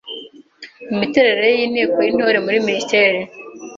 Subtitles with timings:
[0.93, 3.19] Imiterere y’Inteko y’Intore muri Minisiteri